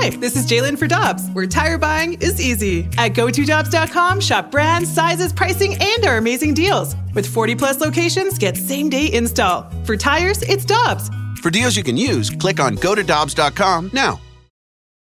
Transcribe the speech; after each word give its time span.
Hi, 0.00 0.08
this 0.08 0.34
is 0.34 0.46
Jalen 0.46 0.78
for 0.78 0.86
Dobbs, 0.86 1.28
where 1.34 1.46
tire 1.46 1.76
buying 1.76 2.14
is 2.22 2.40
easy. 2.40 2.88
At 2.96 3.12
GoToDobbs.com, 3.12 4.20
shop 4.20 4.50
brands, 4.50 4.90
sizes, 4.90 5.30
pricing, 5.30 5.76
and 5.78 6.06
our 6.06 6.16
amazing 6.16 6.54
deals. 6.54 6.96
With 7.14 7.26
40 7.26 7.54
plus 7.56 7.82
locations, 7.82 8.38
get 8.38 8.56
same 8.56 8.88
day 8.88 9.12
install. 9.12 9.70
For 9.84 9.98
tires, 9.98 10.40
it's 10.40 10.64
Dobbs. 10.64 11.10
For 11.42 11.50
deals 11.50 11.76
you 11.76 11.82
can 11.82 11.98
use, 11.98 12.30
click 12.30 12.60
on 12.60 12.76
GoToDobbs.com 12.76 13.90
now. 13.92 14.18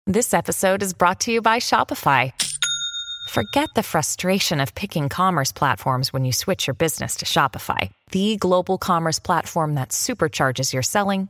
This 0.08 0.34
episode 0.34 0.84
is 0.84 0.92
brought 0.92 1.22
to 1.22 1.32
you 1.32 1.42
by 1.42 1.60
Shopify. 1.60 2.34
Forget 3.30 3.70
the 3.76 3.84
frustration 3.84 4.60
of 4.60 4.76
picking 4.76 5.08
commerce 5.08 5.54
platforms 5.54 6.12
when 6.12 6.26
you 6.26 6.34
switch 6.34 6.68
your 6.68 6.74
business 6.74 7.16
to 7.18 7.26
Shopify, 7.26 7.92
the 8.12 8.36
global 8.36 8.78
commerce 8.78 9.20
platform 9.20 9.76
that 9.76 9.92
supercharges 9.92 10.74
your 10.74 10.84
selling 10.84 11.30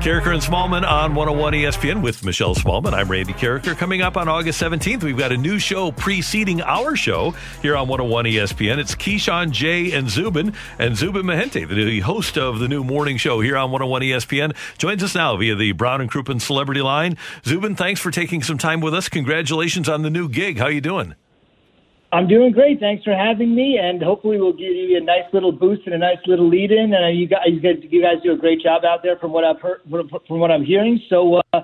Karraker 0.00 0.32
and 0.32 0.40
Smallmon 0.40 0.88
on 0.88 1.16
101 1.16 1.54
ESPN 1.54 2.02
with 2.02 2.24
Michelle 2.24 2.54
Smallmon. 2.54 2.92
I'm 2.92 3.10
Randy 3.10 3.32
Karraker. 3.32 3.76
Coming 3.76 4.00
up 4.00 4.16
on 4.16 4.28
August 4.28 4.62
17th, 4.62 5.02
we've 5.02 5.18
got 5.18 5.32
a 5.32 5.36
new 5.36 5.58
show 5.58 5.90
preceding 5.90 6.62
our 6.62 6.94
show 6.94 7.32
here 7.62 7.76
on 7.76 7.88
101 7.88 8.26
ESPN. 8.26 8.78
It's 8.78 8.94
Keyshawn, 8.94 9.50
Jay, 9.50 9.90
and 9.90 10.08
Zubin. 10.08 10.54
And 10.78 10.96
Zubin 10.96 11.24
Mehenti, 11.24 11.68
the 11.68 12.00
host 12.00 12.38
of 12.38 12.60
the 12.60 12.68
new 12.68 12.84
morning 12.84 13.16
show 13.16 13.40
here 13.40 13.56
on 13.56 13.72
101 13.72 14.02
ESPN, 14.02 14.56
joins 14.78 15.02
us 15.02 15.16
now 15.16 15.36
via 15.36 15.56
the 15.56 15.72
Brown 15.72 16.00
and 16.00 16.08
Crouppen 16.08 16.40
Celebrity 16.40 16.80
Line. 16.80 17.16
Zubin, 17.44 17.74
thanks 17.74 18.00
for 18.00 18.12
taking 18.12 18.40
some 18.40 18.56
time 18.56 18.80
with 18.80 18.94
us. 18.94 19.08
Congratulations 19.08 19.88
on 19.88 20.02
the 20.02 20.10
new 20.10 20.28
gig. 20.28 20.58
How 20.58 20.66
are 20.66 20.70
you 20.70 20.80
doing? 20.80 21.16
I'm 22.10 22.26
doing 22.26 22.52
great. 22.52 22.80
Thanks 22.80 23.04
for 23.04 23.14
having 23.14 23.54
me, 23.54 23.78
and 23.78 24.02
hopefully 24.02 24.38
we'll 24.40 24.52
give 24.54 24.72
you 24.72 24.96
a 24.96 25.00
nice 25.00 25.30
little 25.34 25.52
boost 25.52 25.82
and 25.84 25.94
a 25.94 25.98
nice 25.98 26.16
little 26.26 26.48
lead 26.48 26.72
in. 26.72 26.94
And 26.94 27.18
you 27.18 27.26
guys, 27.26 27.48
you 27.50 28.02
guys 28.02 28.22
do 28.22 28.32
a 28.32 28.36
great 28.36 28.62
job 28.62 28.84
out 28.84 29.02
there 29.02 29.16
from 29.18 29.32
what 29.32 29.44
I've 29.44 29.60
heard, 29.60 29.82
from 30.26 30.40
what 30.40 30.50
I'm 30.50 30.64
hearing. 30.64 31.02
So 31.10 31.42
uh, 31.52 31.62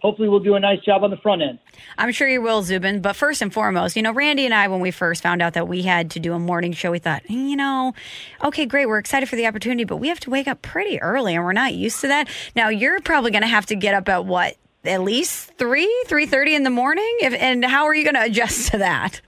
hopefully 0.00 0.28
we'll 0.28 0.38
do 0.38 0.54
a 0.54 0.60
nice 0.60 0.78
job 0.80 1.02
on 1.02 1.10
the 1.10 1.16
front 1.16 1.42
end. 1.42 1.58
I'm 1.98 2.12
sure 2.12 2.28
you 2.28 2.40
will, 2.40 2.62
Zubin. 2.62 3.00
But 3.00 3.16
first 3.16 3.42
and 3.42 3.52
foremost, 3.52 3.96
you 3.96 4.02
know, 4.02 4.12
Randy 4.12 4.44
and 4.44 4.54
I, 4.54 4.68
when 4.68 4.78
we 4.78 4.92
first 4.92 5.24
found 5.24 5.42
out 5.42 5.54
that 5.54 5.66
we 5.66 5.82
had 5.82 6.08
to 6.12 6.20
do 6.20 6.34
a 6.34 6.38
morning 6.38 6.72
show, 6.72 6.92
we 6.92 7.00
thought, 7.00 7.28
you 7.28 7.56
know, 7.56 7.92
okay, 8.44 8.66
great, 8.66 8.86
we're 8.86 8.98
excited 8.98 9.28
for 9.28 9.34
the 9.34 9.46
opportunity, 9.48 9.82
but 9.82 9.96
we 9.96 10.06
have 10.06 10.20
to 10.20 10.30
wake 10.30 10.46
up 10.46 10.62
pretty 10.62 11.02
early, 11.02 11.34
and 11.34 11.44
we're 11.44 11.52
not 11.52 11.74
used 11.74 12.00
to 12.02 12.06
that. 12.08 12.28
Now 12.54 12.68
you're 12.68 13.00
probably 13.00 13.32
going 13.32 13.42
to 13.42 13.48
have 13.48 13.66
to 13.66 13.74
get 13.74 13.94
up 13.94 14.08
at 14.08 14.24
what? 14.24 14.56
At 14.84 15.02
least 15.02 15.50
three, 15.58 15.92
three 16.06 16.26
thirty 16.26 16.54
in 16.54 16.62
the 16.62 16.70
morning, 16.70 17.16
if, 17.20 17.34
and 17.34 17.64
how 17.64 17.86
are 17.86 17.94
you 17.94 18.04
going 18.04 18.14
to 18.14 18.22
adjust 18.22 18.70
to 18.70 18.78
that? 18.78 19.20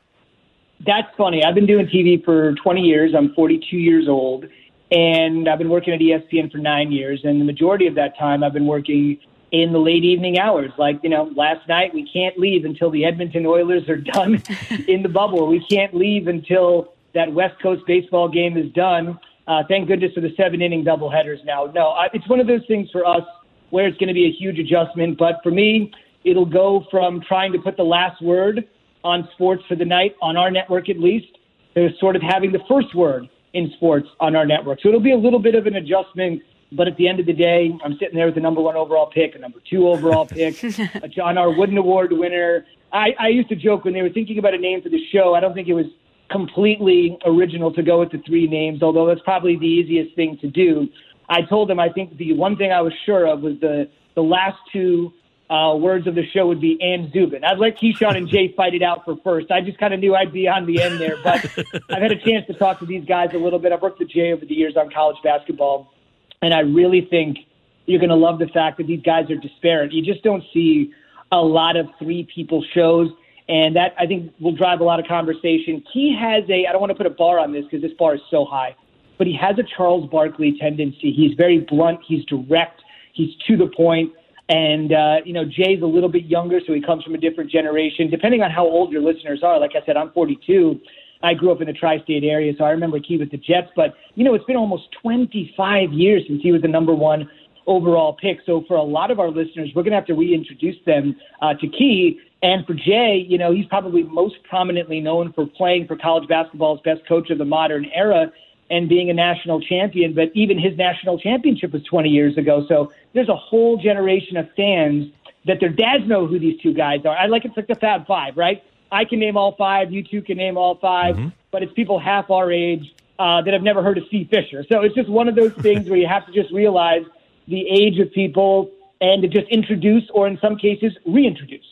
That's 0.84 1.08
funny. 1.16 1.44
I've 1.44 1.54
been 1.54 1.66
doing 1.66 1.86
TV 1.86 2.24
for 2.24 2.54
20 2.54 2.80
years. 2.80 3.14
I'm 3.16 3.32
42 3.34 3.76
years 3.76 4.08
old, 4.08 4.46
and 4.90 5.48
I've 5.48 5.58
been 5.58 5.68
working 5.68 5.94
at 5.94 6.00
ESPN 6.00 6.50
for 6.50 6.58
nine 6.58 6.90
years. 6.90 7.20
And 7.24 7.40
the 7.40 7.44
majority 7.44 7.86
of 7.86 7.94
that 7.94 8.18
time, 8.18 8.42
I've 8.42 8.52
been 8.52 8.66
working 8.66 9.18
in 9.52 9.72
the 9.72 9.78
late 9.78 10.02
evening 10.02 10.38
hours. 10.38 10.72
Like, 10.78 10.98
you 11.02 11.10
know, 11.10 11.30
last 11.36 11.68
night, 11.68 11.94
we 11.94 12.08
can't 12.10 12.36
leave 12.36 12.64
until 12.64 12.90
the 12.90 13.04
Edmonton 13.04 13.46
Oilers 13.46 13.88
are 13.88 13.96
done 13.96 14.42
in 14.88 15.02
the 15.02 15.08
bubble. 15.08 15.46
We 15.46 15.64
can't 15.70 15.94
leave 15.94 16.26
until 16.26 16.94
that 17.14 17.32
West 17.32 17.60
Coast 17.62 17.82
baseball 17.86 18.28
game 18.28 18.56
is 18.56 18.72
done. 18.72 19.20
Uh, 19.46 19.62
thank 19.68 19.86
goodness 19.86 20.12
for 20.14 20.20
the 20.20 20.34
seven 20.36 20.62
inning 20.62 20.84
doubleheaders 20.84 21.44
now. 21.44 21.66
No, 21.66 21.88
I, 21.88 22.08
it's 22.12 22.28
one 22.28 22.40
of 22.40 22.46
those 22.46 22.64
things 22.66 22.90
for 22.90 23.06
us 23.06 23.24
where 23.70 23.86
it's 23.86 23.98
going 23.98 24.08
to 24.08 24.14
be 24.14 24.26
a 24.26 24.32
huge 24.32 24.58
adjustment. 24.58 25.18
But 25.18 25.40
for 25.42 25.50
me, 25.50 25.92
it'll 26.24 26.46
go 26.46 26.86
from 26.90 27.20
trying 27.20 27.52
to 27.52 27.58
put 27.58 27.76
the 27.76 27.84
last 27.84 28.20
word 28.20 28.66
on 29.04 29.28
sports 29.34 29.62
for 29.68 29.76
the 29.76 29.84
night, 29.84 30.14
on 30.22 30.36
our 30.36 30.50
network 30.50 30.88
at 30.88 30.98
least, 30.98 31.38
to 31.74 31.88
sort 31.98 32.16
of 32.16 32.22
having 32.22 32.52
the 32.52 32.60
first 32.68 32.94
word 32.94 33.28
in 33.54 33.70
sports 33.76 34.08
on 34.20 34.34
our 34.36 34.46
network. 34.46 34.80
So 34.82 34.88
it'll 34.88 35.00
be 35.00 35.12
a 35.12 35.16
little 35.16 35.38
bit 35.38 35.54
of 35.54 35.66
an 35.66 35.76
adjustment. 35.76 36.42
But 36.74 36.88
at 36.88 36.96
the 36.96 37.06
end 37.06 37.20
of 37.20 37.26
the 37.26 37.34
day, 37.34 37.70
I'm 37.84 37.98
sitting 37.98 38.14
there 38.14 38.24
with 38.24 38.34
the 38.34 38.40
number 38.40 38.62
one 38.62 38.76
overall 38.76 39.10
pick, 39.10 39.34
a 39.34 39.38
number 39.38 39.58
two 39.68 39.88
overall 39.88 40.26
pick, 40.26 40.62
a 41.02 41.08
John 41.08 41.36
R. 41.36 41.50
Wooden 41.50 41.76
Award 41.76 42.12
winner. 42.12 42.64
I, 42.92 43.14
I 43.18 43.28
used 43.28 43.50
to 43.50 43.56
joke 43.56 43.84
when 43.84 43.92
they 43.92 44.00
were 44.00 44.08
thinking 44.08 44.38
about 44.38 44.54
a 44.54 44.58
name 44.58 44.80
for 44.80 44.88
the 44.88 45.00
show. 45.12 45.34
I 45.34 45.40
don't 45.40 45.52
think 45.52 45.68
it 45.68 45.74
was 45.74 45.86
completely 46.30 47.18
original 47.26 47.72
to 47.74 47.82
go 47.82 48.00
with 48.00 48.10
the 48.10 48.22
three 48.26 48.46
names, 48.46 48.82
although 48.82 49.06
that's 49.06 49.20
probably 49.20 49.58
the 49.58 49.66
easiest 49.66 50.16
thing 50.16 50.38
to 50.40 50.48
do. 50.48 50.88
I 51.28 51.42
told 51.42 51.68
them 51.68 51.78
I 51.78 51.90
think 51.90 52.16
the 52.16 52.32
one 52.32 52.56
thing 52.56 52.72
I 52.72 52.80
was 52.80 52.92
sure 53.04 53.26
of 53.26 53.42
was 53.42 53.54
the 53.60 53.88
the 54.14 54.22
last 54.22 54.58
two 54.72 55.12
uh, 55.52 55.74
words 55.76 56.06
of 56.06 56.14
the 56.14 56.26
show 56.32 56.46
would 56.46 56.62
be 56.62 56.78
and 56.80 57.12
Zubin. 57.12 57.44
I'd 57.44 57.58
let 57.58 57.78
Keyshawn 57.78 58.16
and 58.16 58.26
Jay 58.26 58.54
fight 58.56 58.74
it 58.74 58.82
out 58.82 59.04
for 59.04 59.16
first. 59.22 59.50
I 59.50 59.60
just 59.60 59.76
kind 59.76 59.92
of 59.92 60.00
knew 60.00 60.14
I'd 60.14 60.32
be 60.32 60.48
on 60.48 60.64
the 60.64 60.80
end 60.80 60.98
there, 60.98 61.18
but 61.22 61.44
I've 61.90 62.00
had 62.00 62.10
a 62.10 62.16
chance 62.16 62.46
to 62.46 62.54
talk 62.54 62.78
to 62.78 62.86
these 62.86 63.04
guys 63.04 63.30
a 63.34 63.38
little 63.38 63.58
bit. 63.58 63.70
I've 63.70 63.82
worked 63.82 63.98
with 63.98 64.08
Jay 64.08 64.32
over 64.32 64.46
the 64.46 64.54
years 64.54 64.78
on 64.78 64.90
college 64.90 65.18
basketball, 65.22 65.92
and 66.40 66.54
I 66.54 66.60
really 66.60 67.06
think 67.10 67.36
you're 67.84 67.98
going 67.98 68.08
to 68.08 68.16
love 68.16 68.38
the 68.38 68.46
fact 68.46 68.78
that 68.78 68.86
these 68.86 69.02
guys 69.02 69.30
are 69.30 69.36
disparate. 69.36 69.92
You 69.92 70.02
just 70.02 70.24
don't 70.24 70.42
see 70.54 70.90
a 71.30 71.42
lot 71.42 71.76
of 71.76 71.86
three 71.98 72.26
people 72.34 72.64
shows, 72.72 73.10
and 73.46 73.76
that 73.76 73.94
I 73.98 74.06
think 74.06 74.32
will 74.40 74.56
drive 74.56 74.80
a 74.80 74.84
lot 74.84 75.00
of 75.00 75.06
conversation. 75.06 75.84
He 75.92 76.16
has 76.18 76.48
a, 76.48 76.66
I 76.66 76.72
don't 76.72 76.80
want 76.80 76.92
to 76.92 76.96
put 76.96 77.06
a 77.06 77.10
bar 77.10 77.38
on 77.38 77.52
this 77.52 77.64
because 77.64 77.82
this 77.82 77.92
bar 77.98 78.14
is 78.14 78.22
so 78.30 78.46
high, 78.46 78.74
but 79.18 79.26
he 79.26 79.36
has 79.36 79.58
a 79.58 79.64
Charles 79.76 80.08
Barkley 80.08 80.56
tendency. 80.58 81.12
He's 81.12 81.34
very 81.36 81.58
blunt, 81.58 82.00
he's 82.08 82.24
direct, 82.24 82.80
he's 83.12 83.36
to 83.48 83.58
the 83.58 83.66
point 83.66 84.14
and, 84.52 84.92
uh, 84.92 85.16
you 85.24 85.32
know, 85.32 85.44
Jay's 85.46 85.80
a 85.80 85.86
little 85.86 86.10
bit 86.10 86.26
younger, 86.26 86.60
so 86.66 86.74
he 86.74 86.82
comes 86.82 87.02
from 87.02 87.14
a 87.14 87.18
different 87.18 87.50
generation. 87.50 88.10
Depending 88.10 88.42
on 88.42 88.50
how 88.50 88.64
old 88.66 88.92
your 88.92 89.00
listeners 89.00 89.40
are, 89.42 89.58
like 89.58 89.70
I 89.74 89.84
said, 89.86 89.96
I'm 89.96 90.12
42. 90.12 90.78
I 91.22 91.32
grew 91.32 91.52
up 91.52 91.62
in 91.62 91.68
the 91.68 91.72
tri 91.72 92.02
state 92.02 92.22
area, 92.22 92.52
so 92.58 92.64
I 92.64 92.70
remember 92.70 93.00
Key 93.00 93.16
with 93.16 93.30
the 93.30 93.38
Jets. 93.38 93.68
But, 93.74 93.94
you 94.14 94.24
know, 94.24 94.34
it's 94.34 94.44
been 94.44 94.56
almost 94.56 94.88
25 95.00 95.92
years 95.92 96.24
since 96.28 96.42
he 96.42 96.52
was 96.52 96.60
the 96.60 96.68
number 96.68 96.94
one 96.94 97.30
overall 97.66 98.14
pick. 98.20 98.40
So 98.44 98.62
for 98.68 98.76
a 98.76 98.82
lot 98.82 99.10
of 99.10 99.18
our 99.18 99.30
listeners, 99.30 99.70
we're 99.74 99.84
going 99.84 99.92
to 99.92 99.98
have 99.98 100.06
to 100.06 100.14
reintroduce 100.14 100.76
them 100.84 101.16
uh, 101.40 101.54
to 101.54 101.66
Key. 101.68 102.20
And 102.42 102.66
for 102.66 102.74
Jay, 102.74 103.24
you 103.26 103.38
know, 103.38 103.54
he's 103.54 103.66
probably 103.66 104.02
most 104.02 104.34
prominently 104.50 105.00
known 105.00 105.32
for 105.32 105.46
playing 105.46 105.86
for 105.86 105.96
college 105.96 106.28
basketball's 106.28 106.80
best 106.84 107.00
coach 107.08 107.30
of 107.30 107.38
the 107.38 107.46
modern 107.46 107.86
era 107.94 108.26
and 108.72 108.88
being 108.88 109.10
a 109.10 109.12
national 109.12 109.60
champion, 109.60 110.14
but 110.14 110.32
even 110.34 110.58
his 110.58 110.76
national 110.78 111.18
championship 111.18 111.72
was 111.72 111.84
20 111.84 112.08
years 112.08 112.38
ago. 112.38 112.64
So 112.66 112.90
there's 113.12 113.28
a 113.28 113.36
whole 113.36 113.76
generation 113.76 114.38
of 114.38 114.48
fans 114.56 115.12
that 115.44 115.60
their 115.60 115.68
dads 115.68 116.06
know 116.06 116.26
who 116.26 116.38
these 116.38 116.58
two 116.62 116.72
guys 116.72 117.04
are. 117.04 117.14
I 117.14 117.26
like 117.26 117.44
it's 117.44 117.54
like 117.54 117.66
the 117.66 117.74
Fab 117.74 118.06
Five, 118.06 118.38
right? 118.38 118.64
I 118.90 119.04
can 119.04 119.20
name 119.20 119.36
all 119.36 119.54
five. 119.56 119.92
You 119.92 120.02
two 120.02 120.22
can 120.22 120.38
name 120.38 120.56
all 120.56 120.76
5 120.76 121.16
mm-hmm. 121.16 121.28
but 121.50 121.62
it's 121.62 121.72
people 121.74 121.98
half 121.98 122.30
our 122.30 122.50
age 122.50 122.94
uh, 123.18 123.42
that 123.42 123.52
have 123.52 123.62
never 123.62 123.82
heard 123.82 123.98
of 123.98 124.04
Steve 124.06 124.28
Fisher. 124.30 124.64
So 124.70 124.80
it's 124.80 124.94
just 124.94 125.08
one 125.08 125.28
of 125.28 125.34
those 125.34 125.52
things 125.54 125.88
where 125.88 125.98
you 125.98 126.06
have 126.06 126.26
to 126.26 126.32
just 126.32 126.52
realize 126.52 127.04
the 127.48 127.66
age 127.68 127.98
of 127.98 128.10
people 128.12 128.70
and 129.02 129.20
to 129.22 129.28
just 129.28 129.48
introduce, 129.48 130.08
or 130.14 130.26
in 130.28 130.38
some 130.38 130.56
cases, 130.56 130.96
reintroduce. 131.04 131.66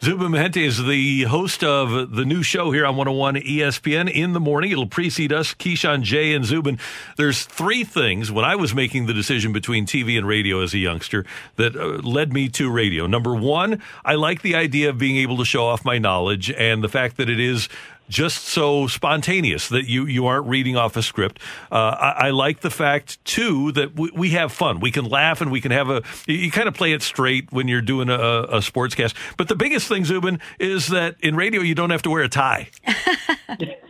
Zubin 0.00 0.28
Mehenti 0.28 0.62
is 0.62 0.84
the 0.84 1.24
host 1.24 1.64
of 1.64 2.12
the 2.14 2.24
new 2.24 2.44
show 2.44 2.70
here 2.70 2.86
on 2.86 2.94
101 2.94 3.34
ESPN 3.34 4.08
in 4.08 4.32
the 4.32 4.38
morning. 4.38 4.70
It'll 4.70 4.86
precede 4.86 5.32
us, 5.32 5.54
Keyshawn, 5.54 6.02
Jay, 6.02 6.34
and 6.34 6.44
Zubin. 6.44 6.78
There's 7.16 7.44
three 7.44 7.82
things 7.82 8.30
when 8.30 8.44
I 8.44 8.54
was 8.54 8.72
making 8.72 9.06
the 9.06 9.12
decision 9.12 9.52
between 9.52 9.86
TV 9.86 10.16
and 10.16 10.24
radio 10.24 10.62
as 10.62 10.72
a 10.72 10.78
youngster 10.78 11.26
that 11.56 11.74
uh, 11.74 11.98
led 12.08 12.32
me 12.32 12.48
to 12.50 12.70
radio. 12.70 13.08
Number 13.08 13.34
one, 13.34 13.82
I 14.04 14.14
like 14.14 14.42
the 14.42 14.54
idea 14.54 14.90
of 14.90 14.98
being 14.98 15.16
able 15.16 15.36
to 15.38 15.44
show 15.44 15.66
off 15.66 15.84
my 15.84 15.98
knowledge 15.98 16.48
and 16.48 16.84
the 16.84 16.88
fact 16.88 17.16
that 17.16 17.28
it 17.28 17.40
is 17.40 17.68
just 18.08 18.44
so 18.44 18.86
spontaneous 18.86 19.68
that 19.68 19.88
you 19.88 20.06
you 20.06 20.26
aren't 20.26 20.46
reading 20.46 20.76
off 20.76 20.96
a 20.96 21.02
script. 21.02 21.40
Uh, 21.70 21.74
I, 21.74 22.26
I, 22.26 22.30
like 22.30 22.60
the 22.60 22.70
fact 22.70 23.22
too 23.24 23.72
that 23.72 23.94
we, 23.94 24.10
we, 24.14 24.30
have 24.30 24.52
fun. 24.52 24.80
We 24.80 24.90
can 24.90 25.04
laugh 25.04 25.40
and 25.40 25.50
we 25.50 25.60
can 25.60 25.70
have 25.72 25.90
a. 25.90 26.02
You 26.26 26.50
kind 26.50 26.68
of 26.68 26.74
play 26.74 26.92
it 26.92 27.02
straight 27.02 27.52
when 27.52 27.68
you're 27.68 27.80
doing 27.80 28.08
a, 28.08 28.14
a 28.14 28.58
sportscast. 28.58 29.14
But 29.36 29.48
the 29.48 29.56
biggest 29.56 29.88
thing, 29.88 30.04
Zubin, 30.04 30.40
is 30.58 30.88
that 30.88 31.16
in 31.20 31.36
radio 31.36 31.60
you 31.60 31.74
don't 31.74 31.90
have 31.90 32.02
to 32.02 32.10
wear 32.10 32.22
a 32.22 32.28
tie. 32.28 32.70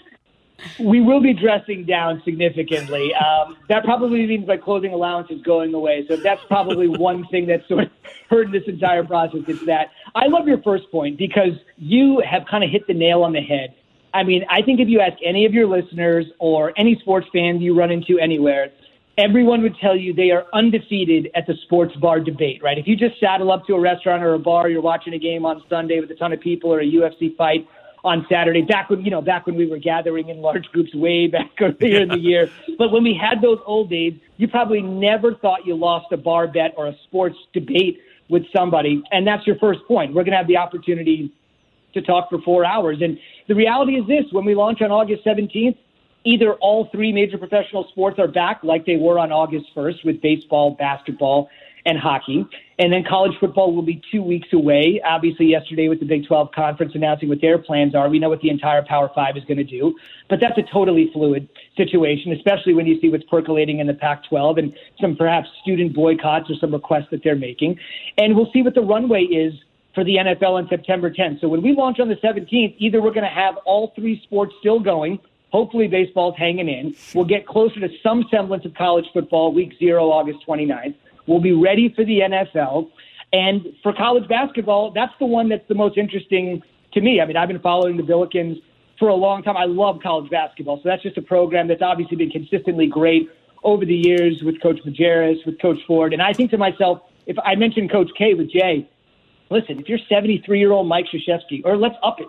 we 0.79 1.01
will 1.01 1.21
be 1.21 1.33
dressing 1.33 1.85
down 1.85 2.23
significantly. 2.25 3.13
Um, 3.15 3.57
that 3.69 3.85
probably 3.85 4.27
means 4.27 4.47
my 4.47 4.57
clothing 4.57 4.93
allowance 4.93 5.31
is 5.31 5.41
going 5.43 5.75
away. 5.75 6.05
So 6.09 6.17
that's 6.17 6.43
probably 6.49 6.89
one 6.99 7.27
thing 7.29 7.47
that's 7.47 7.67
sort 7.69 7.85
of 7.85 7.91
hurt 8.29 8.51
this 8.53 8.65
entire 8.67 9.05
process. 9.05 9.41
It's 9.47 9.65
that 9.67 9.91
I 10.15 10.27
love 10.27 10.47
your 10.47 10.63
first 10.63 10.91
point 10.91 11.19
because 11.19 11.53
you 11.77 12.23
have 12.29 12.47
kind 12.51 12.65
of 12.65 12.71
hit 12.71 12.87
the 12.87 12.95
nail 12.95 13.23
on 13.23 13.33
the 13.33 13.41
head. 13.41 13.75
I 14.15 14.23
mean, 14.23 14.45
I 14.49 14.63
think 14.63 14.81
if 14.81 14.89
you 14.89 15.01
ask 15.01 15.19
any 15.25 15.45
of 15.45 15.53
your 15.53 15.67
listeners 15.67 16.27
or 16.39 16.73
any 16.77 16.99
sports 17.01 17.27
fan 17.33 17.61
you 17.61 17.79
run 17.79 17.91
into 17.91 18.19
anywhere, 18.19 18.71
everyone 19.19 19.63
would 19.63 19.77
tell 19.79 19.97
you 19.97 20.15
they 20.15 20.31
are 20.31 20.47
undefeated 20.55 21.31
at 21.35 21.47
the 21.47 21.55
sports 21.65 21.95
bar 21.97 22.21
debate, 22.21 22.63
right? 22.63 22.79
If 22.79 22.87
you 22.87 22.97
just 22.97 23.19
saddle 23.21 23.51
up 23.51 23.67
to 23.67 23.75
a 23.75 23.81
restaurant 23.81 24.23
or 24.23 24.35
a 24.35 24.39
bar, 24.39 24.69
you're 24.69 24.81
watching 24.81 25.13
a 25.13 25.19
game 25.19 25.45
on 25.45 25.63
Sunday 25.69 26.01
with 26.01 26.11
a 26.11 26.15
ton 26.15 26.33
of 26.33 26.41
people 26.41 26.73
or 26.73 26.81
a 26.81 26.87
UFC 26.87 27.37
fight 27.37 27.67
on 28.05 28.25
Saturday. 28.31 28.63
Back 28.63 28.91
when 28.91 29.05
you 29.05 29.11
know, 29.11 29.21
back 29.21 29.47
when 29.47 29.57
we 29.57 29.67
were 29.67 29.79
gathering 29.79 30.29
in 30.29 30.41
large 30.41 30.67
groups, 30.67 30.95
way 30.95 31.27
back 31.27 31.51
earlier 31.61 32.01
in 32.03 32.09
the 32.09 32.19
year. 32.19 32.49
But 32.79 32.93
when 32.93 33.03
we 33.03 33.15
had 33.15 33.43
those 33.43 33.59
old 33.67 33.91
days, 33.91 34.15
you 34.37 34.49
probably 34.49 34.81
never 34.81 35.35
thought 35.35 35.67
you 35.67 35.75
lost 35.75 36.07
a 36.13 36.17
bar 36.17 36.47
bet 36.47 36.75
or 36.77 36.87
a 36.87 36.97
sports 37.05 37.37
debate 37.53 38.01
with 38.29 38.45
somebody, 38.55 39.03
and 39.11 39.27
that's 39.27 39.47
your 39.47 39.57
first 39.57 39.81
point. 39.89 40.15
We're 40.15 40.23
going 40.23 40.33
to 40.33 40.39
have 40.39 40.47
the 40.47 40.59
opportunity 40.59 41.33
to 41.95 42.03
talk 42.03 42.29
for 42.31 42.41
four 42.43 42.65
hours, 42.65 42.99
and 43.01 43.19
the 43.49 43.55
reality 43.55 43.95
is 43.95 44.07
this: 44.07 44.25
when 44.33 44.45
we 44.45 44.55
launch 44.55 44.83
on 44.83 44.91
August 44.91 45.25
17th, 45.25 45.77
either 46.25 46.55
all 46.55 46.89
three 46.93 47.13
major 47.13 47.39
professional 47.39 47.87
sports 47.91 48.19
are 48.19 48.29
back, 48.29 48.61
like 48.63 48.85
they 48.87 48.97
were 48.97 49.19
on 49.19 49.33
August 49.33 49.67
1st, 49.75 50.05
with 50.05 50.21
baseball, 50.21 50.77
basketball 50.79 51.49
and 51.89 51.99
hockey. 51.99 52.45
And 52.79 52.93
then 52.93 53.03
college 53.09 53.33
football 53.41 53.75
will 53.75 53.83
be 53.83 54.01
two 54.13 54.23
weeks 54.23 54.49
away. 54.53 55.01
Obviously, 55.05 55.47
yesterday 55.47 55.89
with 55.89 56.01
the 56.01 56.07
Big 56.07 56.27
12 56.27 56.53
conference 56.55 56.93
announcing 56.95 57.29
what 57.29 57.41
their 57.41 57.59
plans 57.59 57.95
are, 57.95 58.09
we 58.09 58.19
know 58.19 58.29
what 58.29 58.41
the 58.41 58.51
entire 58.51 58.85
Power 58.85 59.11
Five 59.15 59.37
is 59.37 59.45
going 59.45 59.57
to 59.57 59.65
do. 59.65 59.97
But 60.29 60.39
that's 60.41 60.59
a 60.59 60.73
totally 60.73 61.11
fluid 61.13 61.49
situation, 61.77 62.33
especially 62.33 62.75
when 62.75 62.87
you 62.87 63.01
see 63.01 63.09
what's 63.09 63.25
percolating 63.25 63.79
in 63.79 63.87
the 63.87 63.95
Pac 63.95 64.29
12 64.29 64.59
and 64.59 64.75
some 65.01 65.17
perhaps 65.17 65.49
student 65.63 65.95
boycotts 65.95 66.51
or 66.51 66.55
some 66.61 66.73
requests 66.73 67.09
that 67.11 67.23
they're 67.25 67.37
making. 67.37 67.79
And 68.19 68.37
we'll 68.37 68.51
see 68.53 68.63
what 68.63 68.75
the 68.75 68.83
runway 68.83 69.23
is 69.23 69.55
for 69.99 70.05
the 70.05 70.15
NFL 70.15 70.53
on 70.53 70.69
September 70.69 71.11
10th. 71.11 71.41
So 71.41 71.49
when 71.49 71.61
we 71.61 71.75
launch 71.75 71.99
on 71.99 72.07
the 72.07 72.15
17th, 72.15 72.77
either 72.79 73.03
we're 73.03 73.11
going 73.11 73.25
to 73.25 73.35
have 73.35 73.57
all 73.65 73.93
three 73.97 74.23
sports 74.23 74.55
still 74.61 74.79
going. 74.79 75.19
Hopefully, 75.51 75.89
baseball's 75.89 76.37
hanging 76.39 76.69
in. 76.69 76.95
We'll 77.15 77.25
get 77.25 77.49
closer 77.49 77.81
to 77.81 77.89
some 78.01 78.25
semblance 78.31 78.65
of 78.65 78.75
college 78.75 79.07
football 79.13 79.53
week 79.53 79.73
zero, 79.77 80.13
August 80.13 80.47
29th. 80.47 80.95
We'll 81.27 81.41
be 81.41 81.51
ready 81.51 81.93
for 81.97 82.05
the 82.05 82.21
NFL. 82.21 82.93
And 83.33 83.75
for 83.83 83.93
college 83.93 84.29
basketball, 84.29 84.93
that's 84.93 85.13
the 85.19 85.27
one 85.27 85.49
that's 85.49 85.67
the 85.67 85.75
most 85.75 85.99
interesting 85.99 86.63
to 86.93 87.01
me. 87.01 87.21
I 87.21 87.27
mean, 87.27 87.37
I've 87.37 87.49
been 87.49 87.59
following 87.59 87.97
the 87.97 88.05
Billikens 88.05 88.63
for 89.01 89.09
a 89.09 89.17
long 89.17 89.43
time. 89.43 89.57
I 89.57 89.65
love 89.65 89.99
college 90.01 90.31
basketball. 90.31 90.77
So 90.77 90.83
that's 90.85 91.03
just 91.03 91.19
a 91.19 91.23
program 91.23 91.67
that's 91.67 91.83
obviously 91.83 92.19
been 92.19 92.31
consistently 92.31 92.87
great 92.87 93.29
over 93.65 93.85
the 93.85 93.97
years 93.97 94.45
with 94.45 94.63
Coach 94.63 94.79
Majerus, 94.87 95.45
with 95.45 95.61
Coach 95.61 95.81
Ford. 95.89 96.13
And 96.13 96.23
I 96.23 96.35
think 96.35 96.53
to 96.53 96.57
myself, 96.57 97.03
if 97.27 97.37
I 97.45 97.57
mentioned 97.57 97.91
Coach 97.91 98.13
K 98.17 98.35
with 98.35 98.49
Jay, 98.53 98.89
listen, 99.51 99.79
if 99.79 99.89
you're 99.89 99.99
73 100.09 100.59
year 100.59 100.73
old 100.73 100.87
Mike 100.87 101.07
Krzyzewski, 101.13 101.63
or 101.65 101.77
let's 101.77 101.97
up 102.03 102.21
it, 102.21 102.29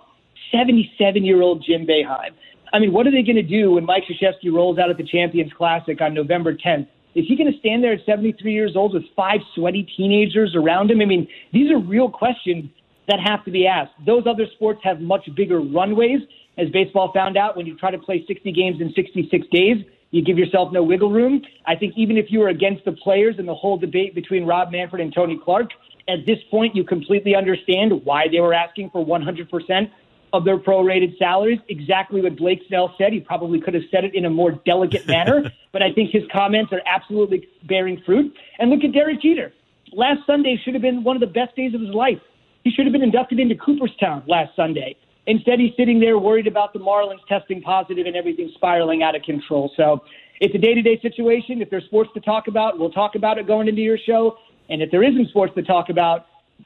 77 0.51 1.23
year 1.23 1.41
old 1.41 1.63
Jim 1.63 1.85
Boeheim. 1.85 2.31
I 2.71 2.79
mean, 2.79 2.93
what 2.93 3.07
are 3.07 3.11
they 3.11 3.23
going 3.23 3.35
to 3.35 3.43
do 3.43 3.71
when 3.71 3.85
Mike 3.85 4.03
Krzyzewski 4.09 4.53
rolls 4.53 4.77
out 4.77 4.89
at 4.89 4.97
the 4.97 5.03
Champions 5.03 5.51
Classic 5.53 5.99
on 6.01 6.13
November 6.13 6.53
10th? 6.53 6.87
Is 7.15 7.25
he 7.27 7.35
going 7.35 7.51
to 7.51 7.57
stand 7.59 7.83
there 7.83 7.93
at 7.93 8.05
73 8.05 8.53
years 8.53 8.75
old 8.75 8.93
with 8.93 9.03
five 9.15 9.39
sweaty 9.55 9.87
teenagers 9.97 10.55
around 10.55 10.91
him? 10.91 11.01
I 11.01 11.05
mean, 11.05 11.27
these 11.51 11.71
are 11.71 11.79
real 11.79 12.09
questions 12.09 12.69
that 13.07 13.19
have 13.19 13.43
to 13.45 13.51
be 13.51 13.65
asked. 13.65 13.93
Those 14.05 14.23
other 14.27 14.45
sports 14.53 14.81
have 14.83 15.01
much 15.01 15.27
bigger 15.35 15.59
runways, 15.59 16.21
as 16.57 16.69
baseball 16.69 17.11
found 17.11 17.37
out 17.37 17.57
when 17.57 17.65
you 17.65 17.75
try 17.77 17.89
to 17.89 17.97
play 17.97 18.23
60 18.27 18.51
games 18.51 18.79
in 18.79 18.93
66 18.93 19.47
days. 19.51 19.77
You 20.11 20.23
give 20.23 20.37
yourself 20.37 20.71
no 20.71 20.81
wiggle 20.81 21.11
room. 21.11 21.41
I 21.67 21.75
think 21.75 21.93
even 21.95 22.17
if 22.17 22.27
you 22.29 22.39
were 22.39 22.49
against 22.49 22.85
the 22.85 22.93
players 22.93 23.35
and 23.37 23.47
the 23.47 23.53
whole 23.53 23.77
debate 23.77 24.15
between 24.15 24.45
Rob 24.45 24.71
Manfred 24.71 25.01
and 25.01 25.13
Tony 25.13 25.39
Clark, 25.43 25.69
at 26.07 26.25
this 26.25 26.39
point 26.49 26.75
you 26.75 26.83
completely 26.83 27.35
understand 27.35 27.91
why 28.03 28.27
they 28.27 28.39
were 28.39 28.53
asking 28.53 28.89
for 28.89 29.05
100% 29.05 29.91
of 30.33 30.45
their 30.45 30.57
prorated 30.57 31.17
salaries. 31.17 31.59
Exactly 31.69 32.21
what 32.21 32.37
Blake 32.37 32.61
Snell 32.67 32.93
said. 32.97 33.13
He 33.13 33.19
probably 33.19 33.61
could 33.61 33.73
have 33.73 33.83
said 33.91 34.03
it 34.03 34.15
in 34.15 34.25
a 34.25 34.29
more 34.29 34.51
delicate 34.65 35.07
manner, 35.07 35.51
but 35.71 35.83
I 35.83 35.91
think 35.93 36.11
his 36.11 36.23
comments 36.31 36.73
are 36.73 36.81
absolutely 36.85 37.47
bearing 37.67 38.01
fruit. 38.05 38.35
And 38.57 38.69
look 38.69 38.83
at 38.83 38.91
Derek 38.93 39.21
Jeter. 39.21 39.53
Last 39.93 40.21
Sunday 40.25 40.59
should 40.63 40.73
have 40.73 40.83
been 40.83 41.03
one 41.03 41.15
of 41.15 41.19
the 41.19 41.27
best 41.27 41.55
days 41.55 41.73
of 41.73 41.81
his 41.81 41.93
life. 41.93 42.19
He 42.63 42.71
should 42.71 42.85
have 42.85 42.93
been 42.93 43.03
inducted 43.03 43.39
into 43.39 43.55
Cooperstown 43.55 44.23
last 44.27 44.55
Sunday. 44.55 44.95
Instead, 45.29 45.59
he's 45.59 45.73
sitting 45.77 45.99
there 45.99 46.17
worried 46.17 46.47
about 46.47 46.73
the 46.73 46.79
Marlins 46.79 47.25
testing 47.27 47.61
positive 47.61 48.05
and 48.05 48.15
everything 48.15 48.51
spiraling 48.55 49.03
out 49.03 49.15
of 49.15 49.21
control. 49.21 49.71
So 49.77 50.03
it's 50.41 50.53
a 50.55 50.57
day 50.57 50.73
to 50.73 50.81
day 50.81 50.99
situation. 51.01 51.61
If 51.61 51.69
there's 51.69 51.85
sports 51.85 52.09
to 52.15 52.19
talk 52.19 52.47
about, 52.47 52.79
we'll 52.79 52.91
talk 52.91 53.15
about 53.15 53.37
it 53.37 53.47
going 53.47 53.67
into 53.67 53.81
your 53.81 53.97
show. 53.97 54.37
And 54.69 54.81
if 54.81 54.91
there 54.91 55.03
isn't 55.03 55.29
sports 55.29 55.53
to 55.55 55.63
talk 55.63 55.89
about, 55.89 56.25